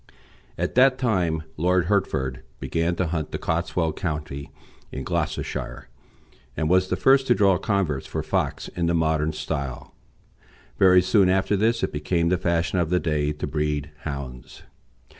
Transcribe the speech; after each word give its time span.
At 0.57 0.73
that 0.73 0.97
time 0.97 1.43
Lord 1.57 1.85
Hertford 1.85 2.41
began 2.59 2.95
to 2.95 3.05
hunt 3.05 3.31
the 3.31 3.37
Cotswold 3.37 3.97
country, 3.97 4.49
in 4.91 5.03
Gloucestershire, 5.03 5.89
and 6.57 6.67
was 6.67 6.87
the 6.87 6.95
first 6.95 7.27
to 7.27 7.35
draw 7.35 7.59
coverts 7.59 8.07
for 8.07 8.23
fox 8.23 8.67
in 8.69 8.87
the 8.87 8.95
modern 8.95 9.31
style. 9.31 9.93
Very 10.79 11.03
soon 11.03 11.29
after 11.29 11.55
this 11.55 11.83
it 11.83 11.93
became 11.93 12.29
the 12.29 12.39
fashion 12.39 12.79
of 12.79 12.89
the 12.89 12.99
day 12.99 13.31
to 13.31 13.45
breed 13.45 13.91
hounds. 13.99 14.63